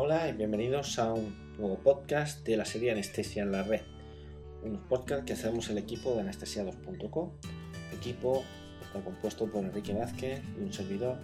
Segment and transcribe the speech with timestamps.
[0.00, 3.80] Hola y bienvenidos a un nuevo podcast de la serie Anestesia en la Red.
[4.62, 7.32] Unos podcasts que hacemos el equipo de anestesiados.com.
[7.92, 8.44] Equipo
[8.80, 11.16] está compuesto por Enrique Vázquez y un servidor.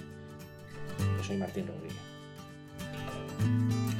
[0.99, 1.97] Yo soy Martín Rodríguez.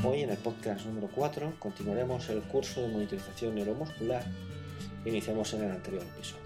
[0.05, 4.25] Hoy en el podcast número 4 continuaremos el curso de monitorización neuromuscular
[5.05, 6.44] que iniciamos en el anterior episodio.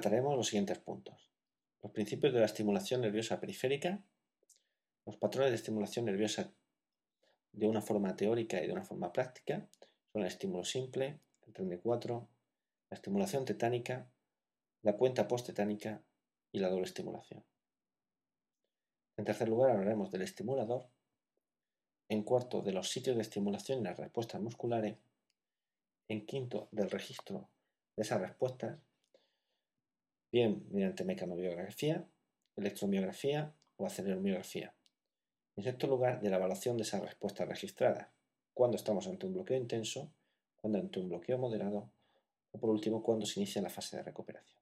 [0.00, 1.30] Trataremos los siguientes puntos.
[1.80, 4.02] Los principios de la estimulación nerviosa periférica,
[5.06, 6.52] los patrones de estimulación nerviosa
[7.52, 9.68] de una forma teórica y de una forma práctica,
[10.12, 12.28] son el estímulo simple, el tren de 4,
[12.90, 14.08] la estimulación tetánica,
[14.82, 16.02] la cuenta post-tetánica
[16.50, 17.44] y la doble estimulación.
[19.16, 20.88] En tercer lugar hablaremos del estimulador.
[22.08, 24.96] En cuarto, de los sitios de estimulación y las respuestas musculares.
[26.08, 27.48] En quinto, del registro
[27.94, 28.80] de esas respuestas
[30.34, 32.04] bien mediante mecanobiografía,
[32.56, 34.74] electromiografía o aceleromiografía.
[35.54, 38.08] En sexto lugar, de la evaluación de esas respuestas registradas,
[38.52, 40.12] cuando estamos ante un bloqueo intenso,
[40.56, 41.88] cuando ante un bloqueo moderado
[42.50, 44.60] o por último cuando se inicia la fase de recuperación.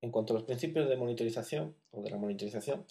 [0.00, 2.84] En cuanto a los principios de monitorización o de la monitorización,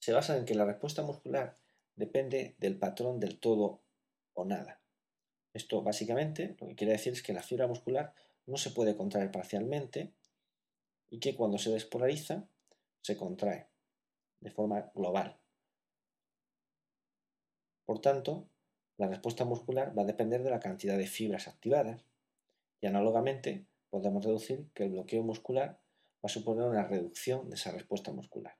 [0.00, 1.60] se basan en que la respuesta muscular
[1.94, 3.84] depende del patrón del todo
[4.32, 4.83] o nada.
[5.54, 8.12] Esto básicamente lo que quiere decir es que la fibra muscular
[8.46, 10.12] no se puede contraer parcialmente
[11.08, 12.48] y que cuando se despolariza
[13.00, 13.68] se contrae
[14.40, 15.38] de forma global.
[17.86, 18.48] Por tanto,
[18.96, 22.04] la respuesta muscular va a depender de la cantidad de fibras activadas
[22.80, 25.80] y análogamente podemos deducir que el bloqueo muscular
[26.24, 28.56] va a suponer una reducción de esa respuesta muscular.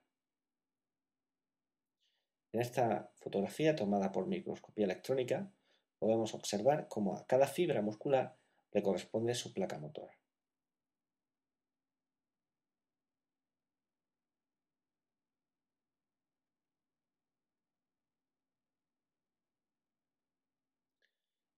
[2.53, 5.51] En esta fotografía tomada por microscopía electrónica
[5.99, 8.37] podemos observar cómo a cada fibra muscular
[8.71, 10.17] le corresponde su placa motora.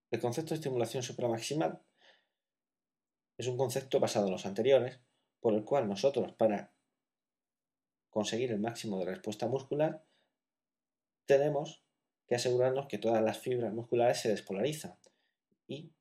[0.09, 1.81] El concepto de estimulación supramaximal
[3.37, 4.99] es un concepto basado en los anteriores,
[5.39, 6.73] por el cual nosotros para
[8.09, 10.03] conseguir el máximo de respuesta muscular
[11.25, 11.83] tenemos
[12.27, 14.97] que asegurarnos que todas las fibras musculares se despolarizan
[15.67, 15.91] y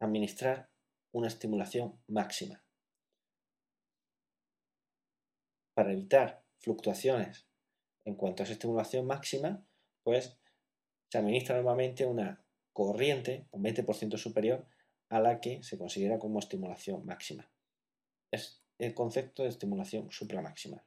[0.00, 0.70] administrar
[1.12, 2.62] una estimulación máxima.
[5.74, 7.46] Para evitar fluctuaciones
[8.04, 9.64] en cuanto a esa estimulación máxima,
[10.02, 10.38] pues
[11.10, 14.64] se administra normalmente una corriente un 20% superior
[15.08, 17.50] a la que se considera como estimulación máxima.
[18.30, 20.84] Es el concepto de estimulación supramaximal.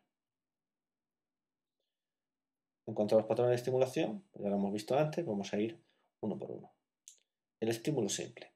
[2.88, 5.60] En cuanto a los patrones de estimulación, pues ya lo hemos visto antes, vamos a
[5.60, 5.80] ir
[6.22, 6.74] uno por uno.
[7.60, 8.52] El estímulo simple.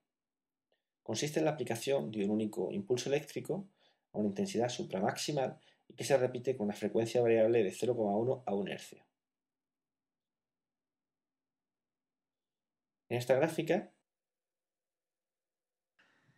[1.04, 3.68] Consiste en la aplicación de un único impulso eléctrico
[4.12, 8.54] a una intensidad supramaximal y que se repite con una frecuencia variable de 0,1 a
[8.54, 9.06] 1 hercio.
[13.10, 13.92] En esta gráfica,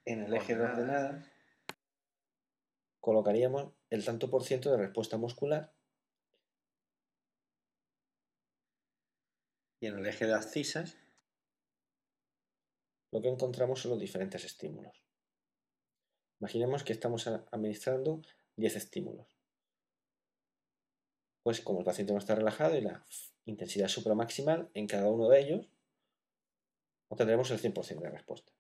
[0.04, 1.30] en el eje de ordenadas,
[3.00, 5.77] colocaríamos el tanto por ciento de respuesta muscular
[9.80, 10.96] y en el eje de abscisas
[13.12, 15.04] lo que encontramos son los diferentes estímulos.
[16.40, 18.22] Imaginemos que estamos administrando
[18.58, 19.28] 10 estímulos.
[21.44, 23.06] Pues como el paciente no está relajado y la
[23.46, 25.70] intensidad supramaximal en cada uno de ellos,
[27.08, 28.52] obtendremos el 100% de respuesta.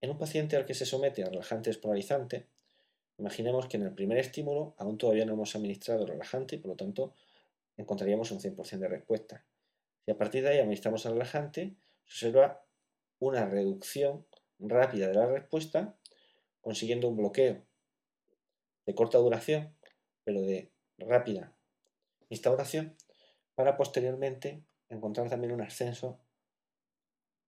[0.00, 2.46] En un paciente al que se somete a relajante despolarizante,
[3.16, 6.76] imaginemos que en el primer estímulo aún todavía no hemos administrado relajante y por lo
[6.76, 7.14] tanto
[7.76, 9.44] encontraríamos un 100% de respuesta.
[10.04, 11.76] Si a partir de ahí administramos el relajante,
[12.06, 12.64] se observa
[13.18, 14.26] una reducción
[14.58, 15.96] rápida de la respuesta,
[16.60, 17.62] consiguiendo un bloqueo
[18.86, 19.74] de corta duración,
[20.24, 21.54] pero de rápida
[22.28, 22.96] instauración,
[23.54, 26.20] para posteriormente encontrar también un ascenso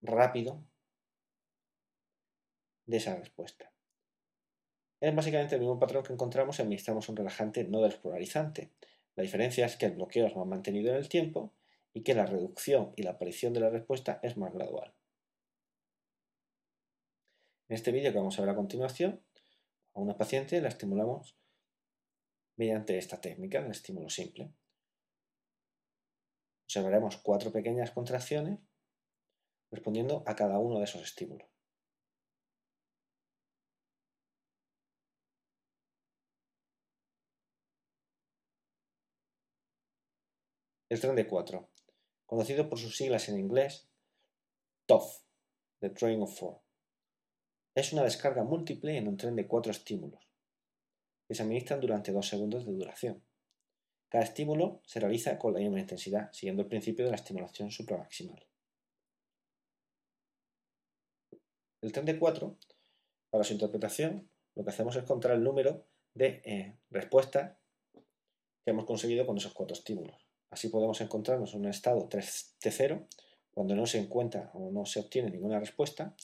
[0.01, 0.63] rápido
[2.85, 3.71] de esa respuesta.
[4.99, 8.71] Es básicamente el mismo patrón que encontramos si administramos un relajante no despolarizante.
[9.15, 11.53] La diferencia es que el bloqueo es más mantenido en el tiempo
[11.93, 14.93] y que la reducción y la aparición de la respuesta es más gradual.
[17.69, 19.23] En este vídeo que vamos a ver a continuación,
[19.93, 21.37] a una paciente la estimulamos
[22.55, 24.53] mediante esta técnica del estímulo simple.
[26.65, 28.59] Observaremos cuatro pequeñas contracciones
[29.71, 31.56] respondiendo a cada uno de esos estímulos.
[40.89, 41.69] El tren de 4,
[42.25, 43.89] conocido por sus siglas en inglés
[44.85, 45.21] TOF,
[45.79, 46.61] The Train of Four.
[47.75, 50.29] Es una descarga múltiple en un tren de cuatro estímulos,
[51.27, 53.21] que se administran durante dos segundos de duración.
[54.07, 58.47] Cada estímulo se realiza con la misma intensidad, siguiendo el principio de la estimulación supramaximal.
[61.81, 62.57] El tren de 4,
[63.29, 67.57] para su interpretación, lo que hacemos es contar el número de eh, respuestas
[68.63, 70.26] que hemos conseguido con esos cuatro estímulos.
[70.49, 73.07] Así podemos encontrarnos en un estado 3T0
[73.51, 76.15] cuando no se encuentra o no se obtiene ninguna respuesta,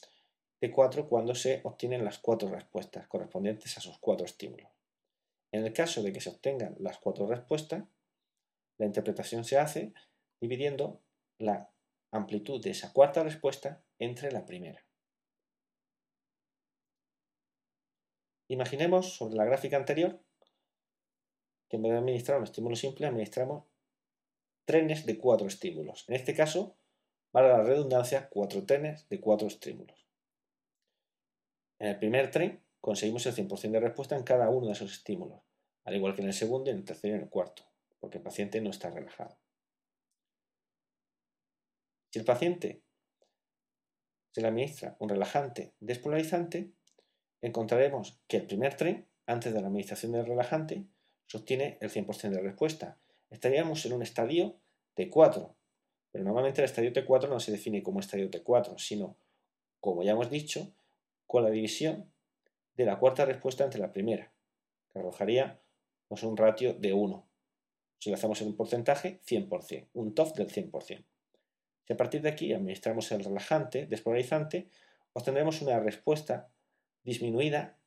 [0.62, 4.70] T4 cuando se obtienen las cuatro respuestas correspondientes a esos cuatro estímulos.
[5.52, 7.84] En el caso de que se obtengan las cuatro respuestas,
[8.78, 9.94] la interpretación se hace
[10.40, 11.02] dividiendo
[11.38, 11.70] la
[12.12, 14.86] amplitud de esa cuarta respuesta entre la primera.
[18.48, 20.22] Imaginemos sobre la gráfica anterior
[21.68, 23.64] que en vez de administrar un estímulo simple, administramos
[24.66, 26.06] trenes de cuatro estímulos.
[26.08, 26.78] En este caso,
[27.32, 30.08] para la redundancia, cuatro trenes de cuatro estímulos.
[31.80, 35.42] En el primer tren conseguimos el 100% de respuesta en cada uno de esos estímulos,
[35.84, 37.64] al igual que en el segundo, en el tercero y en el cuarto,
[38.00, 39.38] porque el paciente no está relajado.
[42.12, 42.84] Si el paciente
[44.32, 46.72] se le administra un relajante despolarizante,
[47.42, 50.86] encontraremos que el primer tren, antes de la administración del relajante,
[51.26, 53.00] sostiene el 100% de respuesta.
[53.34, 54.60] Estaríamos en un estadio
[54.96, 55.56] T4,
[56.12, 59.18] pero normalmente el estadio T4 no se define como estadio T4, sino,
[59.80, 60.72] como ya hemos dicho,
[61.26, 62.14] con la división
[62.76, 64.32] de la cuarta respuesta entre la primera,
[64.92, 65.60] que arrojaría
[66.08, 67.28] pues, un ratio de 1.
[67.98, 71.04] Si lo hacemos en un porcentaje, 100%, un TOF del 100%.
[71.88, 74.70] Si a partir de aquí administramos el relajante despolarizante,
[75.14, 76.52] obtendremos una respuesta
[77.04, 77.80] disminuida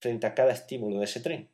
[0.00, 1.48] frente a cada estímulo de ese tren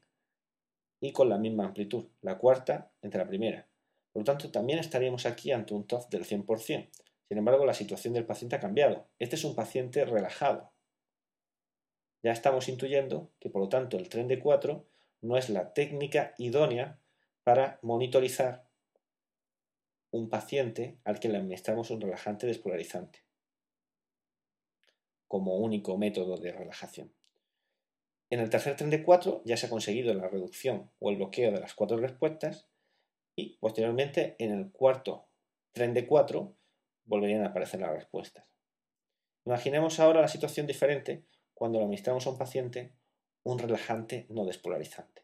[1.01, 3.69] y con la misma amplitud, la cuarta entre la primera.
[4.13, 6.89] Por lo tanto, también estaríamos aquí ante un TOF del 100%.
[7.29, 9.09] Sin embargo, la situación del paciente ha cambiado.
[9.19, 10.73] Este es un paciente relajado.
[12.23, 14.87] Ya estamos intuyendo que, por lo tanto, el tren de 4
[15.23, 16.99] no es la técnica idónea
[17.45, 18.67] para monitorizar
[20.11, 23.27] un paciente al que le administramos un relajante despolarizante
[25.29, 27.13] como único método de relajación.
[28.29, 31.53] En el tercer tren de 4 ya se ha conseguido la reducción o el bloqueo
[31.53, 32.69] de las cuatro respuestas
[33.37, 35.29] y posteriormente en el cuarto
[35.73, 36.57] tren de 4
[37.05, 38.47] volverían a aparecer las respuestas.
[39.45, 41.25] Imaginemos ahora la situación diferente
[41.55, 42.97] cuando le administramos a un paciente
[43.45, 45.23] un relajante no despolarizante.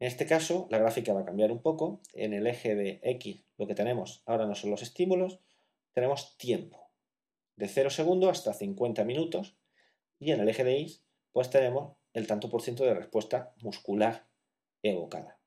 [0.00, 2.00] En este caso, la gráfica va a cambiar un poco.
[2.14, 5.40] En el eje de X lo que tenemos ahora no son los estímulos,
[5.92, 6.90] tenemos tiempo.
[7.56, 9.58] De 0 segundos hasta 50 minutos
[10.24, 11.00] y en el eje de Y
[11.32, 14.26] pues tenemos el tanto por ciento de respuesta muscular
[14.82, 15.38] evocada.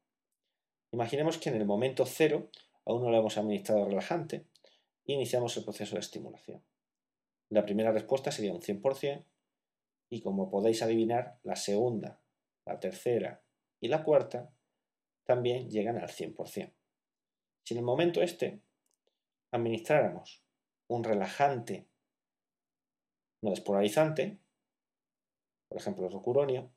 [0.92, 2.50] Imaginemos que en el momento cero
[2.86, 4.46] aún no le hemos administrado relajante
[5.14, 6.64] iniciamos el proceso de estimulación.
[7.50, 9.26] La primera respuesta sería un 100%
[10.10, 12.22] y como podéis adivinar, la segunda,
[12.66, 13.42] la tercera
[13.80, 14.52] y la cuarta
[15.24, 16.74] también llegan al 100%.
[17.64, 18.62] Si en el momento este
[19.52, 20.44] administráramos
[20.88, 21.88] un relajante
[23.42, 24.40] no despolarizante,
[25.68, 26.72] por ejemplo el rocuronio,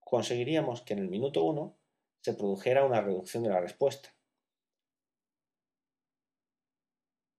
[0.00, 1.76] conseguiríamos que en el minuto 1
[2.20, 4.14] se produjera una reducción de la respuesta.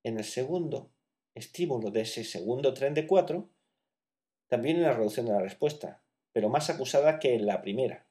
[0.04, 0.92] En el segundo
[1.34, 3.50] estímulo de ese segundo tren de 4,
[4.48, 8.08] también una reducción de la respuesta, pero más acusada que en la primera.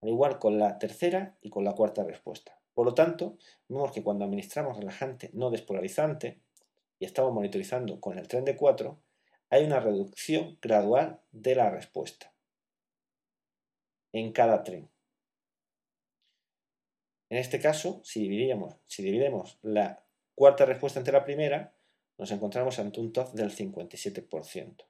[0.00, 2.60] Al igual con la tercera y con la cuarta respuesta.
[2.74, 3.36] Por lo tanto,
[3.68, 6.42] vemos que cuando administramos relajante no despolarizante
[6.98, 8.98] y estamos monitorizando con el tren de 4,
[9.52, 12.32] hay una reducción gradual de la respuesta
[14.14, 14.90] en cada tren.
[17.28, 21.74] En este caso, si, dividimos la cuarta respuesta entre la primera,
[22.16, 24.86] nos encontramos ante un TOF del 57%.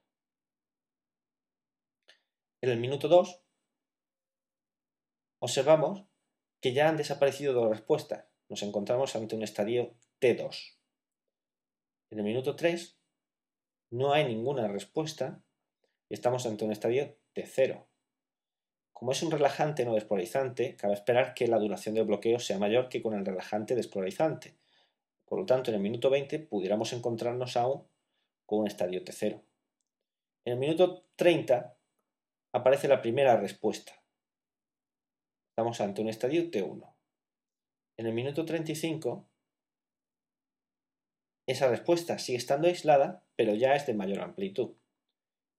[2.61, 3.41] En el minuto 2,
[5.39, 6.05] observamos
[6.61, 8.27] que ya han desaparecido dos respuestas.
[8.47, 10.77] Nos encontramos ante un estadio T2.
[12.11, 12.97] En el minuto 3,
[13.93, 15.43] no hay ninguna respuesta
[16.09, 17.87] y estamos ante un estadio de cero.
[18.91, 22.89] Como es un relajante no despolarizante, cabe esperar que la duración del bloqueo sea mayor
[22.89, 24.55] que con el relajante despolarizante.
[25.25, 27.87] Por lo tanto, en el minuto 20 pudiéramos encontrarnos aún
[28.47, 29.43] con un estadio T0.
[30.45, 31.77] En el minuto 30
[32.51, 33.93] aparece la primera respuesta.
[35.51, 36.95] Estamos ante un estadio T1.
[37.97, 39.29] En el minuto 35
[41.45, 44.75] esa respuesta sigue estando aislada, pero ya es de mayor amplitud.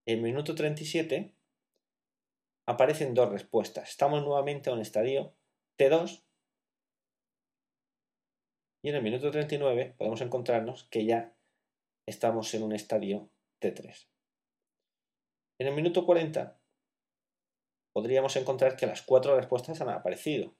[0.07, 1.35] En el minuto 37
[2.67, 3.91] aparecen dos respuestas.
[3.91, 5.35] Estamos nuevamente a un estadio
[5.79, 6.25] T2
[8.83, 11.35] Y en el minuto 39 podemos encontrarnos que ya
[12.07, 14.09] estamos en un estadio T3.
[15.59, 16.61] En el minuto 40
[17.95, 20.55] podríamos encontrar que las cuatro respuestas han aparecido.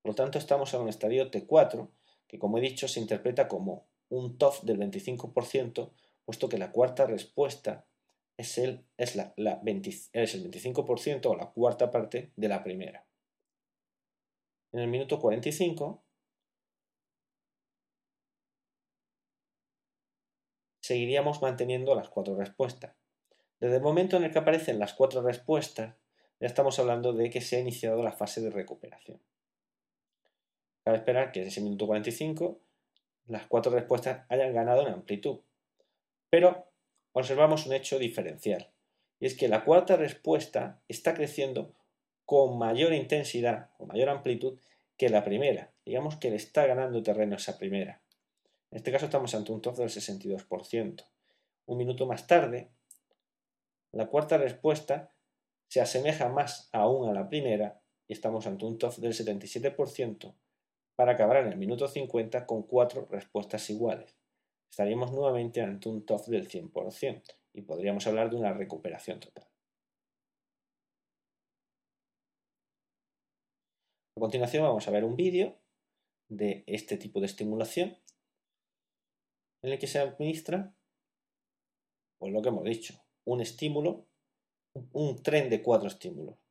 [0.00, 1.90] Por lo tanto, estamos en un estadio T4,
[2.26, 5.90] que como he dicho se interpreta como un TOF del 25%,
[6.24, 7.86] puesto que la cuarta respuesta
[8.36, 13.04] es el, es la, es el 25% o la cuarta parte de la primera.
[14.72, 16.04] En el minuto 45
[20.80, 22.94] seguiríamos manteniendo las cuatro respuestas.
[23.60, 25.96] Desde el momento en el que aparecen las cuatro respuestas,
[26.40, 29.20] ya estamos hablando de que se ha iniciado la fase de recuperación.
[30.84, 32.60] Cabe esperar que en ese minuto 45
[33.28, 35.40] las cuatro respuestas hayan ganado en amplitud.
[36.30, 36.66] Pero
[37.12, 38.70] observamos un hecho diferencial,
[39.20, 41.72] y es que la cuarta respuesta está creciendo
[42.24, 44.58] con mayor intensidad, con mayor amplitud
[44.96, 45.70] que la primera.
[45.84, 48.02] Digamos que le está ganando terreno esa primera.
[48.70, 51.04] En este caso estamos ante un top del 62%.
[51.66, 52.68] Un minuto más tarde,
[53.92, 55.10] la cuarta respuesta
[55.68, 60.34] se asemeja más aún a la primera y estamos ante un top del 77%
[60.98, 64.16] para acabar en el minuto 50 con cuatro respuestas iguales.
[64.68, 67.22] Estaríamos nuevamente ante un top del 100%
[67.54, 69.46] y podríamos hablar de una recuperación total.
[74.16, 75.56] A continuación vamos a ver un vídeo
[76.28, 77.96] de este tipo de estimulación
[79.62, 80.74] en el que se administra,
[82.18, 84.08] pues lo que hemos dicho, un estímulo,
[84.92, 86.47] un tren de cuatro estímulos.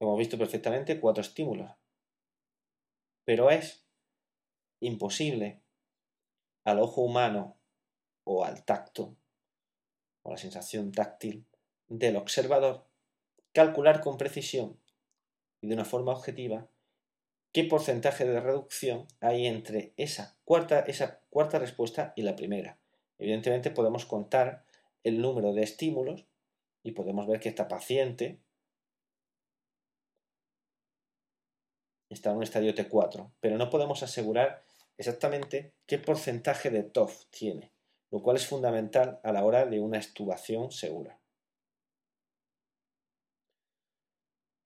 [0.00, 1.70] Hemos visto perfectamente cuatro estímulos.
[3.24, 3.86] Pero es
[4.80, 5.62] imposible
[6.64, 7.58] al ojo humano
[8.24, 9.16] o al tacto
[10.22, 11.46] o la sensación táctil
[11.88, 12.86] del observador
[13.52, 14.80] calcular con precisión
[15.60, 16.68] y de una forma objetiva
[17.52, 22.78] qué porcentaje de reducción hay entre esa cuarta, esa cuarta respuesta y la primera.
[23.18, 24.64] Evidentemente podemos contar
[25.02, 26.26] el número de estímulos
[26.82, 28.40] y podemos ver que esta paciente
[32.10, 34.62] está en un estadio T4, pero no podemos asegurar
[34.98, 37.72] exactamente qué porcentaje de TOF tiene,
[38.10, 41.18] lo cual es fundamental a la hora de una estubación segura.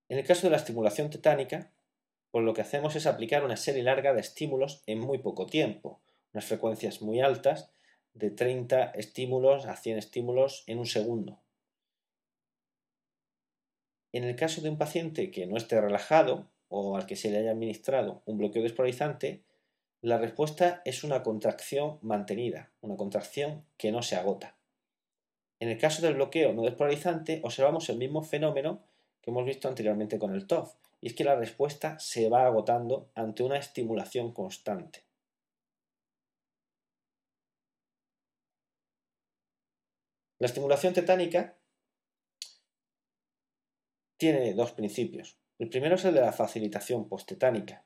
[0.09, 1.71] En el caso de la estimulación tetánica,
[2.31, 6.01] pues lo que hacemos es aplicar una serie larga de estímulos en muy poco tiempo,
[6.33, 7.71] unas frecuencias muy altas,
[8.13, 11.43] de 30 estímulos a 100 estímulos en un segundo.
[14.13, 17.39] En el caso de un paciente que no esté relajado o al que se le
[17.39, 19.45] haya administrado un bloqueo despolarizante,
[20.01, 24.57] la respuesta es una contracción mantenida, una contracción que no se agota.
[25.61, 28.83] En el caso del bloqueo no despolarizante, observamos el mismo fenómeno
[29.23, 33.09] que hemos visto anteriormente con el TOF, y es que la respuesta se va agotando
[33.15, 35.05] ante una estimulación constante.
[40.41, 41.57] La estimulación tetánica
[44.17, 45.39] tiene dos principios.
[45.59, 47.85] El primero es el de la facilitación postetánica.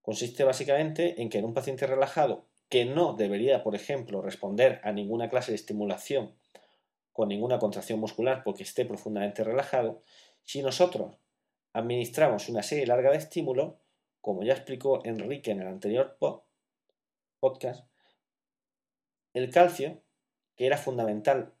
[0.00, 4.92] Consiste básicamente en que en un paciente relajado que no debería, por ejemplo, responder a
[4.92, 6.34] ninguna clase de estimulación
[7.12, 10.02] con ninguna contracción muscular porque esté profundamente relajado,
[10.44, 11.16] si nosotros
[11.72, 13.74] administramos una serie larga de estímulos,
[14.20, 16.16] como ya explicó Enrique en el anterior
[17.40, 17.86] podcast,
[19.34, 20.00] el calcio,
[20.56, 21.54] que era fundamental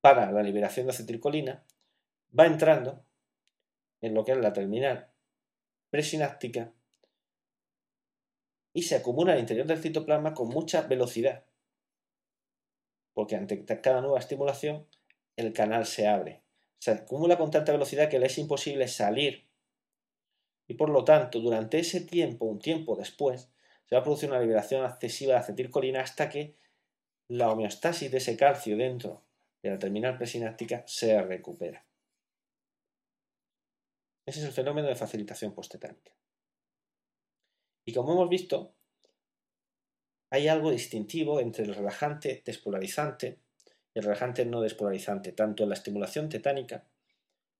[0.00, 1.64] para la liberación de acetilcolina,
[2.36, 3.04] va entrando
[4.00, 5.10] en lo que es la terminal
[5.90, 6.72] presináptica
[8.72, 11.44] y se acumula al interior del citoplasma con mucha velocidad
[13.18, 14.86] porque ante cada nueva estimulación
[15.34, 16.44] el canal se abre.
[16.78, 19.48] Se acumula con tanta velocidad que le es imposible salir
[20.68, 23.50] y por lo tanto durante ese tiempo, un tiempo después,
[23.86, 26.54] se va a producir una liberación excesiva de acetilcolina hasta que
[27.26, 29.24] la homeostasis de ese calcio dentro
[29.64, 31.87] de la terminal presináptica se recupera.
[34.28, 36.12] Ese es el fenómeno de facilitación postetánica.
[37.86, 38.74] Y como hemos visto,
[40.28, 43.40] hay algo distintivo entre el relajante despolarizante
[43.94, 46.86] y el relajante no despolarizante, tanto en la estimulación tetánica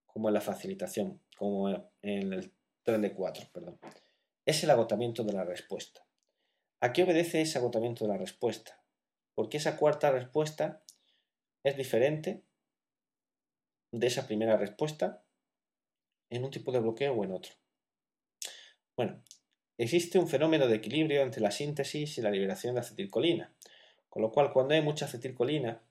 [0.04, 1.70] como en la facilitación, como
[2.02, 3.80] en el tren de 4, perdón.
[4.44, 6.04] Es el agotamiento de la respuesta.
[6.80, 8.84] ¿A qué obedece ese agotamiento de la respuesta?
[9.34, 10.82] Porque esa cuarta respuesta
[11.64, 12.44] es diferente
[13.90, 15.24] de esa primera respuesta
[16.30, 17.52] en un tipo de bloqueo o en otro.
[18.96, 19.22] Bueno,
[19.76, 23.54] existe un fenómeno de equilibrio entre la síntesis y la liberación de acetilcolina,
[24.08, 25.82] con lo cual cuando hay mucha acetilcolina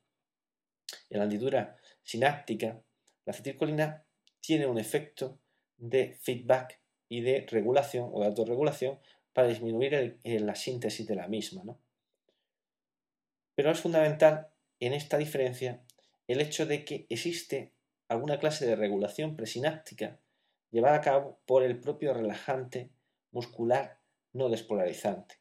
[1.10, 2.82] en la hendidura sináptica,
[3.26, 4.06] la acetilcolina
[4.40, 5.40] tiene un efecto
[5.78, 6.80] de feedback
[7.10, 9.00] y de regulación o de autorregulación
[9.34, 11.78] para disminuir la síntesis de la misma.
[13.56, 15.84] Pero es fundamental en esta diferencia
[16.28, 17.72] el hecho de que existe
[18.08, 20.20] alguna clase de regulación presináptica
[20.72, 22.92] llevada a cabo por el propio relajante
[23.32, 24.00] muscular
[24.34, 25.36] no despolarizante,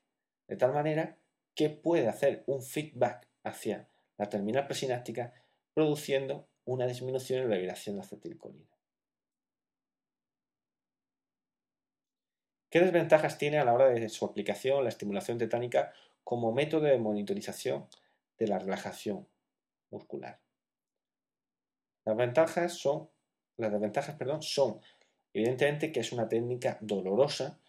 [0.48, 1.18] de tal manera
[1.54, 5.32] que puede hacer un feedback hacia la terminal presináptica
[5.74, 8.70] produciendo una disminución en la vibración de acetilcolina.
[12.70, 15.92] ¿Qué desventajas tiene a la hora de su aplicación la estimulación tetánica
[16.24, 17.88] como método de monitorización
[18.38, 19.28] de la relajación
[19.90, 20.40] muscular?
[22.04, 23.08] Las ventajas son,
[23.56, 24.80] las desventajas, perdón, son
[25.36, 27.60] evidentemente que es una técnica dolorosa.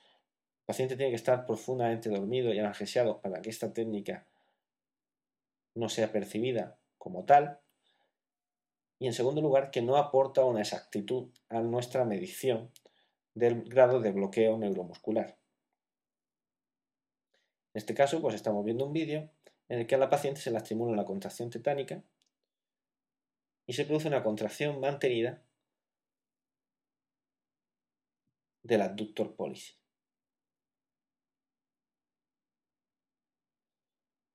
[0.61, 4.25] El paciente tiene que estar profundamente dormido y analgesiado para que esta técnica
[5.75, 7.59] no sea percibida como tal.
[8.99, 12.71] Y en segundo lugar, que no aporta una exactitud a nuestra medición
[13.33, 15.37] del grado de bloqueo neuromuscular.
[17.73, 19.29] En este caso, pues estamos viendo un vídeo
[19.67, 22.01] en el que a la paciente se la estimula la contracción tetánica
[23.65, 25.43] y se produce una contracción mantenida
[28.67, 29.79] del adductor pólisis.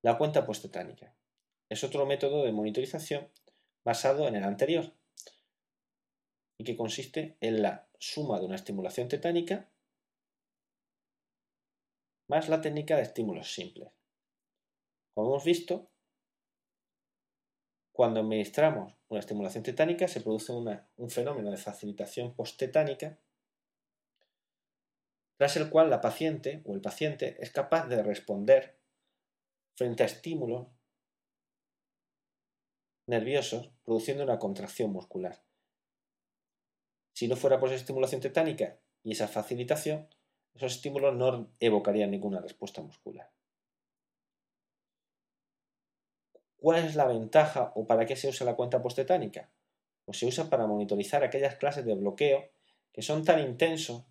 [0.03, 1.15] La cuenta postetánica
[1.69, 3.29] es otro método de monitorización
[3.85, 4.93] basado en el anterior
[6.57, 9.69] y que consiste en la suma de una estimulación tetánica
[12.27, 13.91] más la técnica de estímulos simples.
[15.13, 15.91] Como hemos visto,
[17.91, 23.19] cuando administramos una estimulación tetánica se produce un fenómeno de facilitación posttetánica
[25.43, 28.79] tras el cual la paciente o el paciente es capaz de responder
[29.75, 30.69] frente a estímulos
[33.07, 35.43] nerviosos produciendo una contracción muscular.
[37.13, 40.07] Si no fuera por esa estimulación tetánica y esa facilitación,
[40.53, 43.29] esos estímulos no evocarían ninguna respuesta muscular.
[46.55, 49.51] ¿Cuál es la ventaja o para qué se usa la cuenta postetánica?
[50.05, 52.49] Pues se usa para monitorizar aquellas clases de bloqueo
[52.93, 54.05] que son tan intensos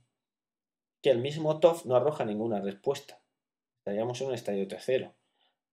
[1.03, 3.21] que el mismo TOF no arroja ninguna respuesta.
[3.79, 5.13] Estaríamos en un estadio T0.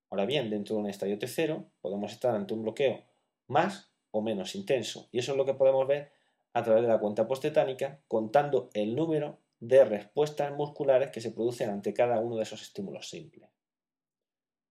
[0.10, 3.04] Ahora bien, dentro de un estadio T0 podemos estar ante un bloqueo
[3.48, 5.08] más o menos intenso.
[5.12, 6.12] Y eso es lo que podemos ver
[6.54, 11.70] a través de la cuenta postetánica, contando el número de respuestas musculares que se producen
[11.70, 13.48] ante cada uno de esos estímulos simples.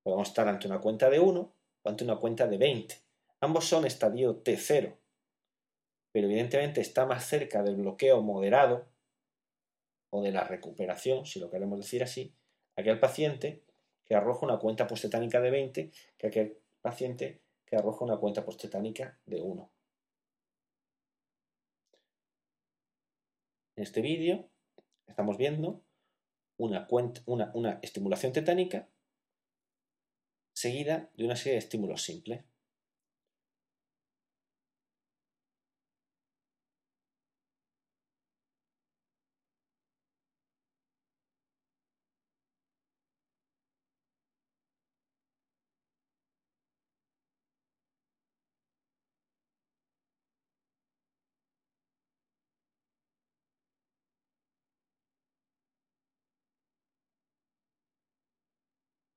[0.02, 2.96] Podemos estar ante una cuenta de 1 o ante una cuenta de 20.
[3.40, 4.96] Ambos son estadio T0,
[6.10, 8.86] pero evidentemente está más cerca del bloqueo moderado
[10.10, 12.34] o de la recuperación, si lo queremos decir así,
[12.76, 13.62] aquel paciente
[14.04, 19.18] que arroja una cuenta postetánica de 20 que aquel paciente que arroja una cuenta postetánica
[19.26, 19.70] de 1.
[23.76, 24.48] En este vídeo
[25.06, 25.82] estamos viendo
[26.56, 26.86] una,
[27.54, 28.88] una estimulación tetánica
[30.52, 32.42] seguida de una serie de estímulos simples.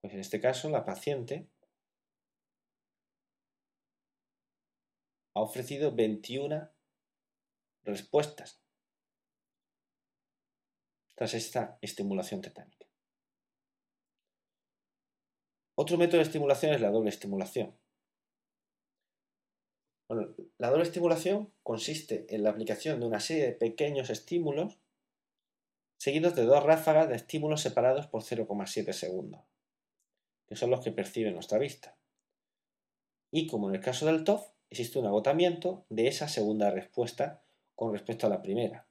[0.02, 1.48] Pues en este caso la paciente
[5.36, 6.70] ha ofrecido 21
[7.84, 8.62] respuestas
[11.16, 12.88] tras esta estimulación tetánica.
[15.76, 17.78] Otro método de estimulación es la doble estimulación.
[20.58, 24.80] la doble estimulación consiste en la aplicación de una serie de pequeños estímulos
[25.98, 29.51] seguidos de dos ráfagas de estímulos separados por 0,7 segundos
[30.52, 31.96] que son los que percibe nuestra vista.
[33.32, 37.42] Y como en el caso del TOF, existe un agotamiento de esa segunda respuesta
[37.74, 38.86] con respecto a la primera.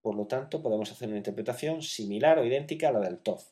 [0.00, 3.46] Por lo tanto, podemos hacer una interpretación similar o idéntica a la del TOF.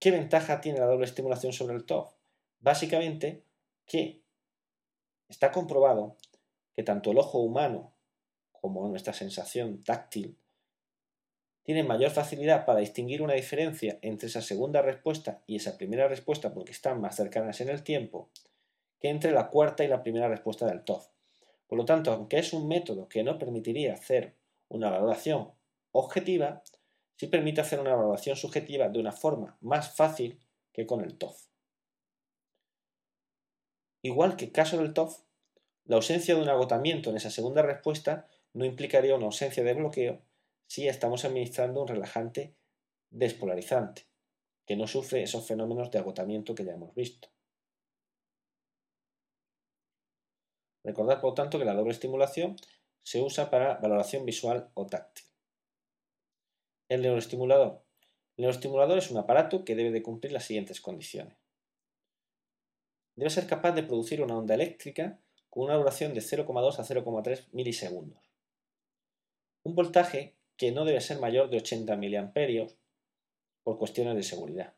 [0.00, 2.10] ¿Qué ventaja tiene la doble estimulación sobre el TOF?
[2.60, 3.44] Básicamente
[3.84, 4.22] que
[5.28, 6.16] está comprobado
[6.74, 7.92] que tanto el ojo humano
[8.52, 10.38] como nuestra sensación táctil
[11.68, 16.54] tienen mayor facilidad para distinguir una diferencia entre esa segunda respuesta y esa primera respuesta
[16.54, 18.30] porque están más cercanas en el tiempo
[18.98, 21.08] que entre la cuarta y la primera respuesta del TOF.
[21.66, 24.34] Por lo tanto, aunque es un método que no permitiría hacer
[24.68, 25.50] una valoración
[25.92, 26.62] objetiva
[27.16, 30.40] sí permite hacer una evaluación subjetiva de una forma más fácil
[30.72, 31.48] que con el TOF.
[34.00, 35.20] Igual que el caso del TOF,
[35.84, 40.22] la ausencia de un agotamiento en esa segunda respuesta no implicaría una ausencia de bloqueo
[40.68, 42.54] si estamos administrando un relajante
[43.10, 44.06] despolarizante,
[44.66, 47.28] que no sufre esos fenómenos de agotamiento que ya hemos visto.
[50.84, 52.56] Recordad, por tanto, que la doble estimulación
[53.02, 55.26] se usa para valoración visual o táctil.
[56.88, 57.82] El neuroestimulador.
[58.36, 61.36] El neuroestimulador es un aparato que debe de cumplir las siguientes condiciones.
[63.16, 67.48] Debe ser capaz de producir una onda eléctrica con una duración de 0,2 a 0,3
[67.52, 68.22] milisegundos.
[69.64, 72.32] Un voltaje que no debe ser mayor de 80 mA
[73.62, 74.74] por cuestiones de seguridad.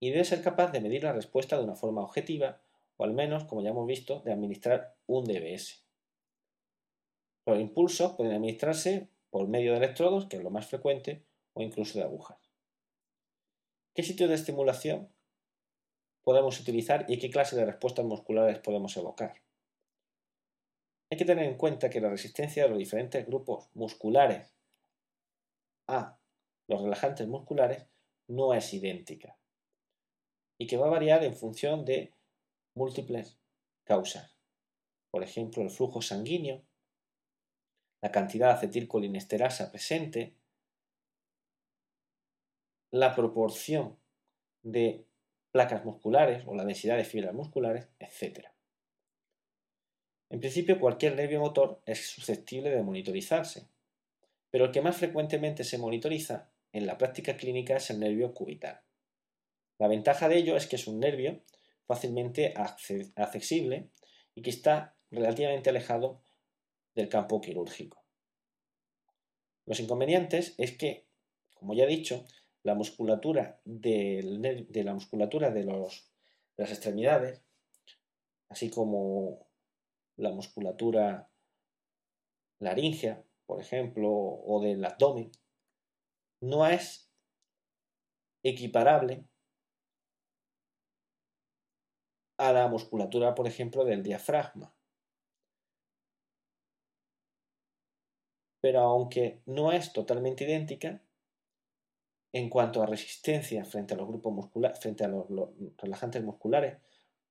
[0.00, 2.60] Y debe ser capaz de medir la respuesta de una forma objetiva
[2.96, 5.84] o al menos, como ya hemos visto, de administrar un DBS.
[7.46, 11.98] Los impulsos pueden administrarse por medio de electrodos, que es lo más frecuente, o incluso
[11.98, 12.52] de agujas.
[13.94, 15.08] ¿Qué sitios de estimulación
[16.22, 19.42] podemos utilizar y qué clase de respuestas musculares podemos evocar?
[21.12, 24.56] Hay que tener en cuenta que la resistencia de los diferentes grupos musculares
[25.86, 26.18] a
[26.68, 27.86] los relajantes musculares
[28.28, 29.36] no es idéntica
[30.56, 32.14] y que va a variar en función de
[32.74, 33.38] múltiples
[33.84, 34.38] causas.
[35.10, 36.64] Por ejemplo, el flujo sanguíneo,
[38.00, 40.34] la cantidad de acetilcolinesterasa presente,
[42.90, 43.98] la proporción
[44.62, 45.04] de
[45.50, 48.51] placas musculares o la densidad de fibras musculares, etc.
[50.32, 53.68] En principio, cualquier nervio motor es susceptible de monitorizarse,
[54.50, 58.80] pero el que más frecuentemente se monitoriza en la práctica clínica es el nervio cubital.
[59.78, 61.42] La ventaja de ello es que es un nervio
[61.84, 63.90] fácilmente accesible
[64.34, 66.22] y que está relativamente alejado
[66.94, 68.02] del campo quirúrgico.
[69.66, 71.04] Los inconvenientes es que,
[71.52, 72.24] como ya he dicho,
[72.62, 76.10] la musculatura de, la musculatura de, los,
[76.56, 77.42] de las extremidades,
[78.48, 79.51] así como
[80.22, 81.30] la musculatura
[82.60, 85.30] laringea, por ejemplo, o del abdomen,
[86.40, 87.12] no es
[88.42, 89.24] equiparable
[92.38, 94.74] a la musculatura, por ejemplo, del diafragma.
[98.60, 101.02] Pero aunque no es totalmente idéntica,
[102.32, 105.26] en cuanto a resistencia frente a los grupos musculares, frente a los,
[105.76, 106.78] relajantes musculares,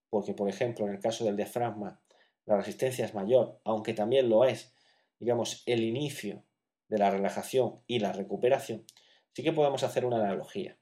[0.10, 2.01] porque por ejemplo en el caso del diafragma
[2.46, 4.74] la resistencia es mayor, aunque también lo es,
[5.20, 6.44] digamos, el inicio
[6.88, 8.86] de la relajación y la recuperación,
[9.34, 10.78] sí que podemos hacer una analogía.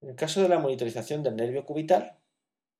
[0.00, 2.18] En el caso de la monitorización del nervio cubital,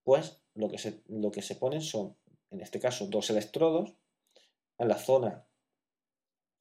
[0.04, 2.16] pues lo que se, lo que se ponen son,
[2.50, 3.94] en este caso, dos electrodos
[4.78, 5.44] en la zona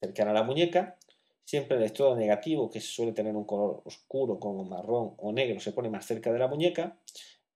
[0.02, 0.98] cercana a la muñeca.
[1.46, 5.72] Siempre el electrodo negativo, que suele tener un color oscuro como marrón o negro, se
[5.72, 7.00] pone más cerca de la muñeca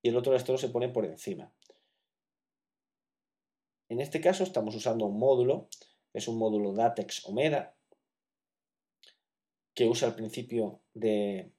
[0.02, 1.52] y el otro electrodo se pone por encima.
[3.90, 5.68] En este caso estamos usando un módulo,
[6.14, 7.76] es un módulo Datex Omeda,
[9.74, 11.52] que usa el principio de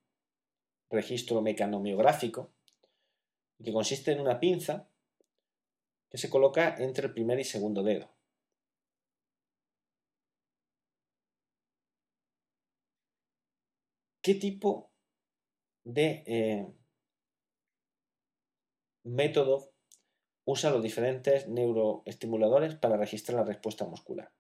[0.91, 2.53] registro mecanomiográfico,
[3.63, 4.89] que consiste en una pinza
[6.11, 8.09] que se coloca entre el primer y segundo dedo.
[14.23, 14.91] ¿Qué tipo
[15.85, 16.67] de eh,
[19.03, 19.74] método
[20.45, 24.31] usan los diferentes neuroestimuladores para registrar la respuesta muscular?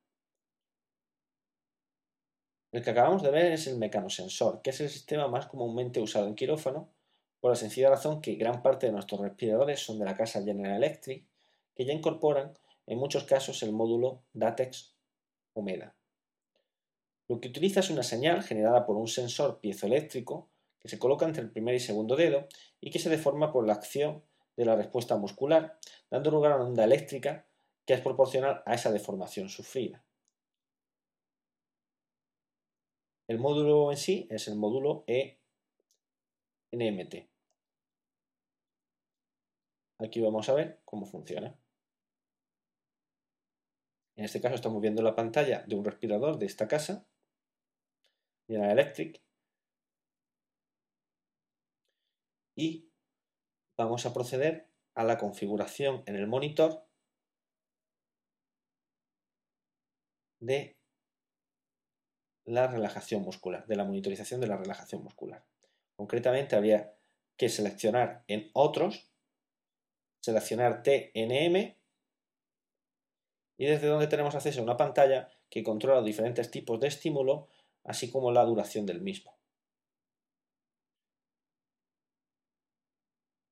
[2.72, 6.26] El que acabamos de ver es el mecanosensor, que es el sistema más comúnmente usado
[6.26, 6.88] en quirófano,
[7.40, 10.76] por la sencilla razón que gran parte de nuestros respiradores son de la casa General
[10.76, 11.24] Electric,
[11.74, 12.52] que ya incorporan
[12.86, 14.94] en muchos casos el módulo Datex
[15.54, 15.94] Humeda.
[17.28, 20.48] Lo que utiliza es una señal generada por un sensor piezoeléctrico
[20.80, 22.48] que se coloca entre el primer y segundo dedo
[22.80, 24.22] y que se deforma por la acción
[24.56, 25.78] de la respuesta muscular,
[26.10, 27.46] dando lugar a una onda eléctrica
[27.86, 30.04] que es proporcional a esa deformación sufrida.
[33.26, 35.38] El módulo en sí es el módulo ENMT.
[39.98, 41.56] Aquí vamos a ver cómo funciona.
[44.16, 47.06] En este caso estamos viendo la pantalla de un respirador de esta casa,
[48.46, 49.22] General Electric,
[52.56, 52.88] y
[53.76, 56.86] vamos a proceder a la configuración en el monitor
[60.40, 60.76] de
[62.44, 65.44] la relajación muscular, de la monitorización de la relajación muscular.
[65.96, 66.94] Concretamente habría
[67.36, 69.10] que seleccionar en otros,
[70.20, 71.76] seleccionar TNM
[73.56, 77.48] y desde donde tenemos acceso a una pantalla que controla diferentes tipos de estímulo,
[77.84, 79.38] así como la duración del mismo.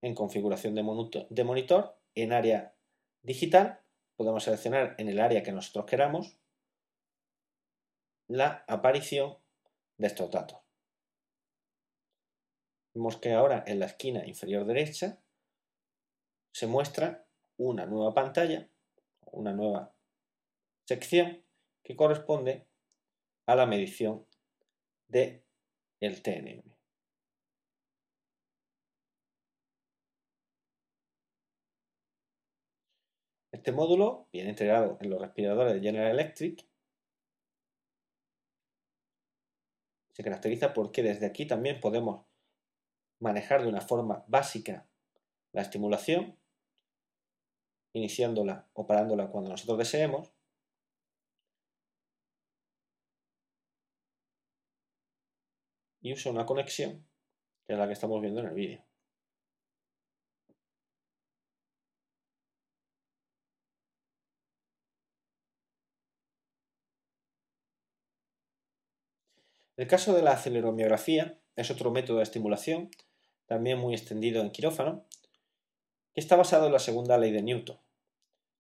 [0.03, 2.75] En configuración de monitor, en área
[3.23, 3.81] digital,
[4.17, 6.39] podemos seleccionar en el área que nosotros queramos
[8.29, 9.39] la aparición
[9.99, 10.59] de estos datos.
[12.95, 15.23] Vemos que ahora en la esquina inferior derecha
[16.53, 18.69] se muestra una nueva pantalla,
[19.31, 19.95] una nueva
[20.85, 21.43] sección
[21.83, 22.67] que corresponde
[23.47, 24.27] a la medición
[25.09, 25.45] de
[26.01, 26.72] el TNM.
[33.63, 36.67] Este módulo viene integrado en los respiradores de General Electric.
[40.11, 42.27] Se caracteriza porque desde aquí también podemos
[43.21, 44.89] manejar de una forma básica
[45.53, 46.37] la estimulación,
[47.93, 50.33] iniciándola o parándola cuando nosotros deseemos.
[56.01, 57.07] Y usa una conexión,
[57.65, 58.92] que es la que estamos viendo en el vídeo.
[69.83, 72.93] El caso de la aceleromiografía es otro método de estimulación,
[73.47, 75.09] también muy extendido en quirófano,
[76.15, 77.81] que está basado en la segunda ley de Newton.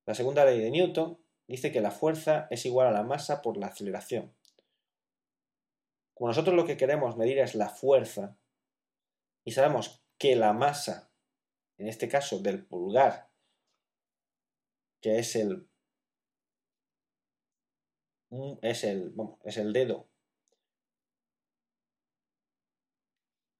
[0.04, 3.56] La segunda ley de Newton dice que la fuerza es igual a la masa por
[3.56, 4.34] la aceleración.
[6.12, 8.36] Como nosotros lo que queremos medir es la fuerza,
[9.44, 11.12] y sabemos que la masa,
[11.78, 13.30] en este caso del pulgar,
[15.00, 15.68] que es el,
[18.60, 20.11] es el, es el dedo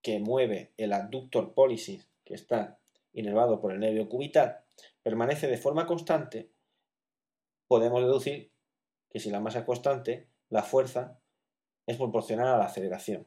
[0.03, 2.79] que mueve el adductor pólisis que está
[3.13, 4.61] inervado por el nervio cubital
[5.03, 6.51] permanece de forma constante,
[7.69, 8.53] podemos deducir
[9.11, 11.21] que si la masa es constante, la fuerza
[11.87, 13.27] es proporcional a la aceleración.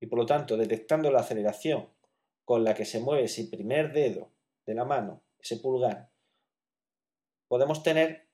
[0.00, 1.88] Y por lo tanto, detectando la aceleración
[2.44, 4.30] con la que se mueve ese primer dedo
[4.66, 6.10] de la mano, ese pulgar,
[7.48, 8.28] podemos tener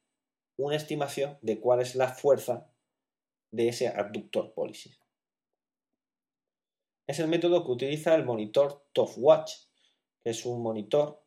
[0.57, 2.71] una estimación de cuál es la fuerza
[3.51, 5.08] de ese adductor pólisis
[7.09, 9.53] es el método que utiliza el monitor TOFWatch,
[10.23, 11.25] que es un monitor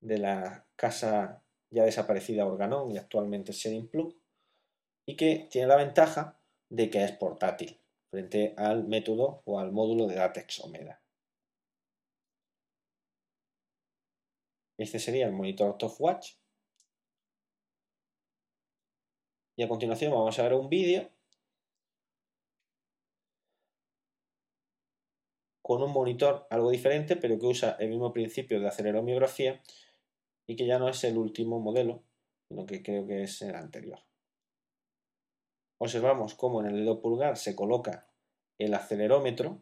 [0.00, 4.16] de la casa ya desaparecida Organon y actualmente Setting Plug,
[5.06, 7.78] y que tiene la ventaja de que es portátil
[8.10, 11.02] frente al método o al módulo de Datex Omega.
[14.78, 16.36] Este sería el monitor TOFWatch.
[19.56, 21.10] Y a continuación vamos a ver un vídeo
[25.68, 29.60] con un monitor algo diferente, pero que usa el mismo principio de aceleromiografía
[30.46, 32.04] y que ya no es el último modelo,
[32.48, 33.98] sino que creo que es el anterior.
[35.76, 38.08] Observamos cómo en el dedo pulgar se coloca
[38.56, 39.60] el acelerómetro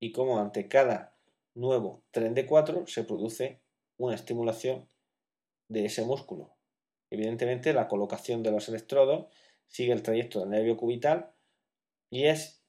[0.00, 1.18] y cómo ante cada
[1.54, 3.60] nuevo tren de 4 se produce
[3.96, 4.86] una estimulación
[5.68, 6.54] de ese músculo.
[7.10, 9.26] Evidentemente la colocación de los electrodos
[9.68, 11.32] sigue el trayecto del nervio cubital
[12.10, 12.62] y es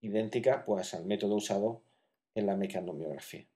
[0.00, 1.82] idéntica pues, al método usado
[2.34, 3.46] en la mecanomiografía.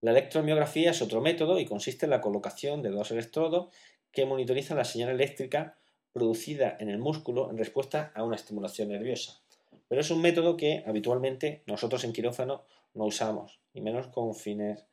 [0.00, 3.74] La electromiografía es otro método y consiste en la colocación de dos electrodos
[4.12, 5.76] que monitorizan la señal eléctrica
[6.12, 9.40] producida en el músculo en respuesta a una estimulación nerviosa.
[9.88, 14.84] Pero es un método que habitualmente nosotros en quirófano no usamos, y menos con fines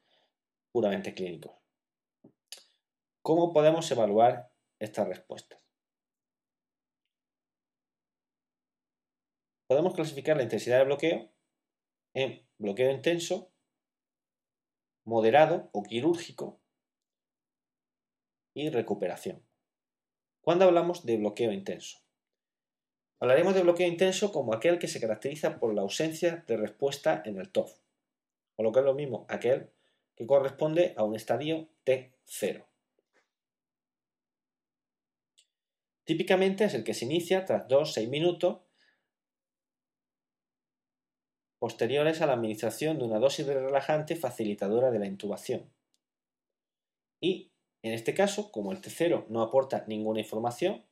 [0.71, 1.53] puramente clínicos.
[3.21, 5.59] ¿Cómo podemos evaluar estas respuestas.
[9.67, 11.31] Podemos clasificar la intensidad de bloqueo
[12.13, 13.51] en bloqueo intenso,
[15.05, 16.61] moderado o quirúrgico
[18.53, 19.43] y recuperación.
[20.41, 21.99] ¿Cuándo hablamos de bloqueo intenso?
[23.19, 27.37] Hablaremos de bloqueo intenso como aquel que se caracteriza por la ausencia de respuesta en
[27.39, 27.79] el TOF,
[28.55, 29.71] o lo que es lo mismo, aquel
[30.15, 32.65] que corresponde a un estadio T0.
[36.05, 38.59] Típicamente es el que se inicia tras 2-6 minutos
[41.59, 45.73] posteriores a la administración de una dosis de relajante facilitadora de la intubación.
[47.19, 50.85] Y, en este caso, como el T0 no aporta ninguna información,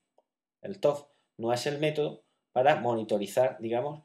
[0.62, 1.06] el TOF
[1.38, 4.04] no es el método para monitorizar, digamos,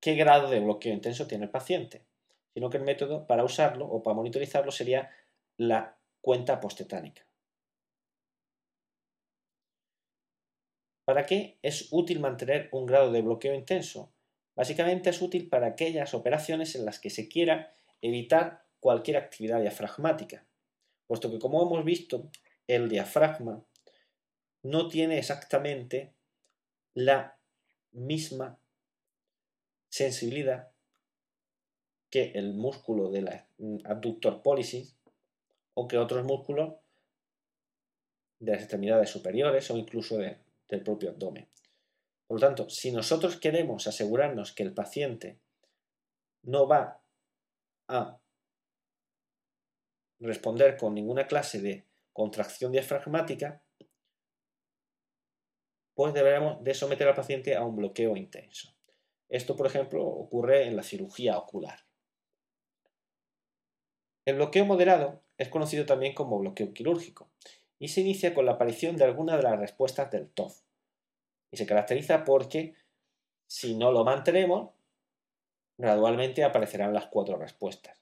[0.00, 2.04] qué grado de bloqueo intenso tiene el paciente,
[2.52, 5.10] sino que el método para usarlo o para monitorizarlo sería
[5.56, 7.25] la cuenta postetánica.
[11.06, 14.12] ¿Para qué es útil mantener un grado de bloqueo intenso?
[14.56, 20.44] Básicamente es útil para aquellas operaciones en las que se quiera evitar cualquier actividad diafragmática,
[21.06, 22.28] puesto que como hemos visto,
[22.66, 23.64] el diafragma
[24.64, 26.12] no tiene exactamente
[26.94, 27.38] la
[27.92, 28.58] misma
[29.88, 30.72] sensibilidad
[32.10, 33.28] que el músculo del
[33.84, 34.96] abductor pólisis
[35.74, 36.74] o que otros músculos
[38.40, 40.20] de las extremidades superiores o incluso
[40.68, 41.48] del propio abdomen.
[42.26, 45.38] Por lo tanto, si nosotros queremos asegurarnos que el paciente
[46.42, 47.00] no va
[47.88, 48.18] a
[50.18, 53.62] responder con ninguna clase de contracción diafragmática,
[55.94, 58.74] pues deberemos de someter al paciente a un bloqueo intenso.
[59.28, 61.86] Esto, por ejemplo, ocurre en la cirugía ocular.
[64.24, 67.30] El bloqueo moderado es conocido también como bloqueo quirúrgico
[67.78, 70.60] y se inicia con la aparición de alguna de las respuestas del TOF.
[71.50, 72.74] Y se caracteriza porque,
[73.46, 74.70] si no lo mantenemos,
[75.78, 77.98] gradualmente aparecerán las cuatro respuestas.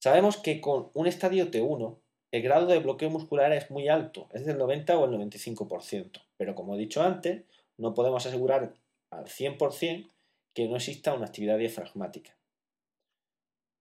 [0.00, 1.98] Sabemos que con un estadio T1
[2.30, 6.54] el grado de bloqueo muscular es muy alto, es del 90 o el 95%, pero
[6.54, 7.44] como he dicho antes,
[7.78, 8.74] no podemos asegurar
[9.10, 10.10] al 100%
[10.54, 12.36] que no exista una actividad diafragmática.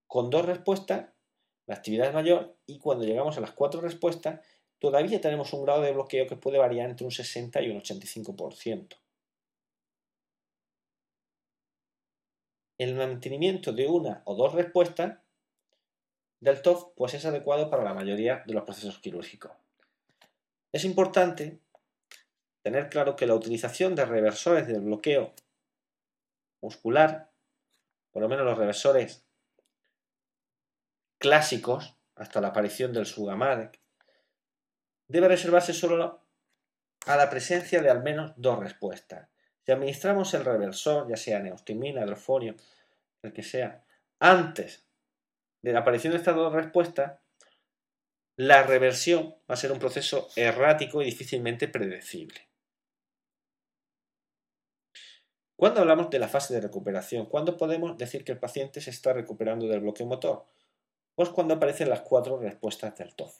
[0.08, 1.10] Con dos respuestas,
[1.67, 4.39] la actividad es mayor y cuando llegamos a las cuatro respuestas,
[4.80, 8.97] todavía tenemos un grado de bloqueo que puede variar entre un 60 y un 85%.
[12.80, 15.19] El mantenimiento de una o dos respuestas
[16.39, 19.51] del TOF pues es adecuado para la mayoría de los procesos quirúrgicos.
[20.71, 21.60] Es importante
[22.62, 25.34] tener claro que la utilización de reversores del bloqueo
[26.62, 27.32] muscular,
[28.12, 29.27] por lo menos los reversores
[31.17, 33.80] clásicos, hasta la aparición del Sugamarek,
[35.08, 36.21] debe reservarse solo
[37.06, 39.30] a la presencia de al menos dos respuestas.
[39.65, 42.56] Si administramos el reversor, ya sea neostimina, hidrofonio,
[43.21, 43.84] el que sea,
[44.19, 44.86] antes
[45.62, 47.19] de la aparición de estas dos respuestas,
[48.36, 52.47] la reversión va a ser un proceso errático y difícilmente predecible.
[55.56, 57.25] ¿Cuándo hablamos de la fase de recuperación?
[57.25, 60.45] ¿Cuándo podemos decir que el paciente se está recuperando del bloqueo motor?
[61.17, 63.39] Pues cuando aparecen las cuatro respuestas del TOF.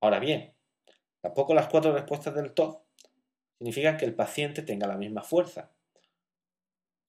[0.00, 0.54] Ahora bien,
[1.20, 2.76] tampoco las cuatro respuestas del TOF
[3.58, 5.72] significan que el paciente tenga la misma fuerza,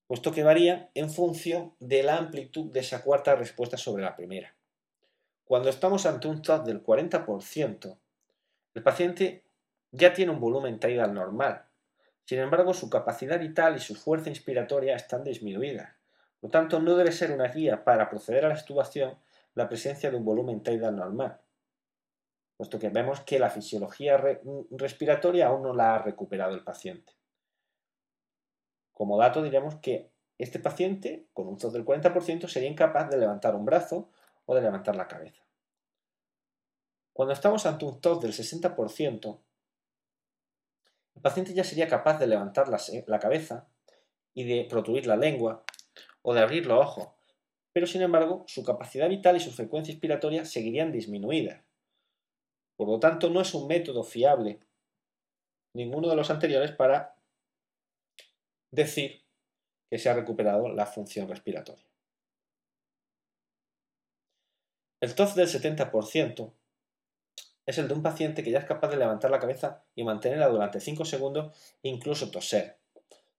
[0.08, 4.56] puesto que varía en función de la amplitud de esa cuarta respuesta sobre la primera.
[5.46, 8.00] Cuando estamos ante un TOF del 40%,
[8.74, 9.44] el paciente
[9.92, 11.68] ya tiene un volumen tidal normal,
[12.26, 15.97] sin embargo, su capacidad vital y su fuerza inspiratoria están disminuidas.
[16.40, 19.18] Por lo tanto, no debe ser una guía para proceder a la extubación
[19.54, 21.42] la presencia de un volumen tidal normal,
[22.58, 24.18] puesto que vemos que la fisiología
[24.72, 27.14] respiratoria aún no la ha recuperado el paciente.
[28.94, 33.56] Como dato diremos que este paciente, con un TOF del 40%, sería incapaz de levantar
[33.56, 34.12] un brazo
[34.46, 35.44] o de levantar la cabeza.
[37.14, 39.40] Cuando estamos ante un TOF del 60%,
[41.16, 43.68] el paciente ya sería capaz de levantar la, cabeza
[44.36, 45.64] y de protruir la lengua
[46.34, 47.10] de abrir los ojos,
[47.74, 51.64] pero sin embargo su capacidad vital y su frecuencia inspiratoria seguirían disminuidas.
[52.76, 54.60] Por lo tanto, no es un método fiable
[55.74, 57.16] ninguno de los anteriores para
[58.72, 59.24] decir
[59.90, 61.86] que se ha recuperado la función respiratoria.
[65.00, 66.52] El TOF del 70%
[67.68, 70.48] es el de un paciente que ya es capaz de levantar la cabeza y mantenerla
[70.48, 72.78] durante 5 segundos incluso toser.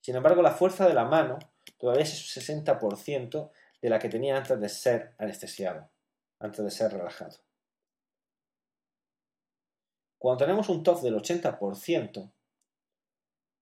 [0.00, 1.38] Sin embargo, la fuerza de la mano
[1.78, 5.90] todavía es un 60% de la que tenía antes de ser anestesiado,
[6.38, 7.37] antes de ser relajado.
[10.18, 12.32] Cuando tenemos un TOF del 80%,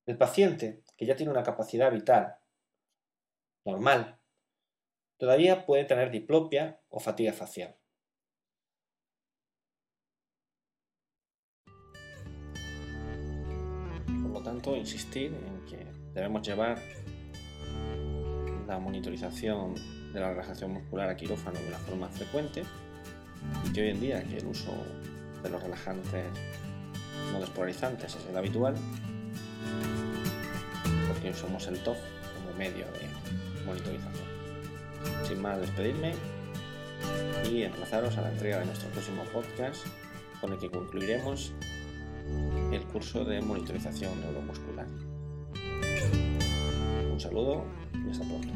[0.07, 2.38] el paciente, que ya tiene una capacidad vital
[3.64, 4.18] normal,
[5.18, 7.77] todavía puede tener diplopia o fatiga facial.
[14.46, 16.79] tanto, insistir en que debemos llevar
[18.67, 19.75] la monitorización
[20.14, 22.64] de la relajación muscular a quirófano de una forma frecuente
[23.67, 24.73] y que hoy en día que el uso
[25.42, 26.25] de los relajantes
[27.33, 28.75] no despolarizantes es el habitual
[31.06, 31.98] porque usamos el TOF
[32.35, 34.27] como medio de monitorización.
[35.29, 36.14] Sin más, despedirme
[37.50, 39.87] y emplazaros a la entrega de nuestro próximo podcast
[40.40, 41.52] con el que concluiremos
[42.73, 44.87] el curso de monitorización neuromuscular
[47.27, 47.64] saludo
[48.06, 48.48] y hasta pronto.